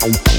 Bye. 0.00 0.29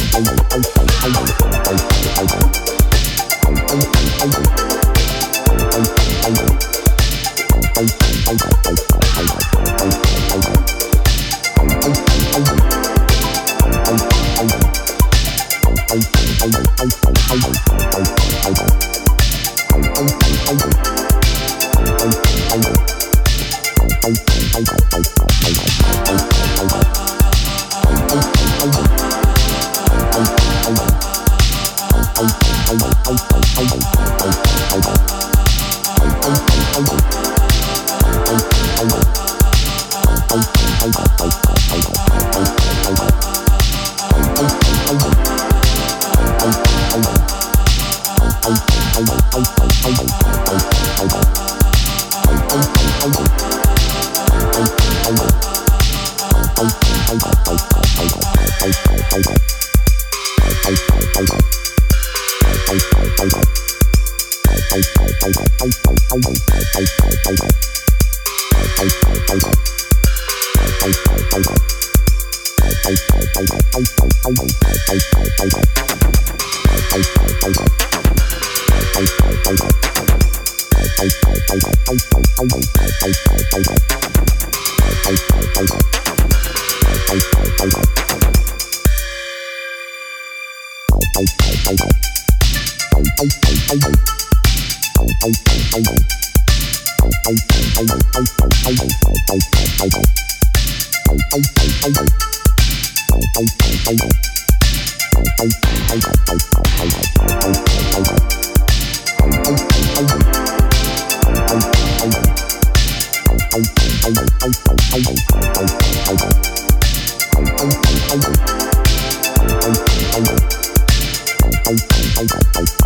Thank 121.78 122.70
you. 122.72 122.81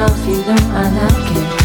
Off, 0.00 0.26
you 0.26 0.36
know 0.36 0.56
I 0.72 0.88
like 0.90 1.36
it. 1.36 1.59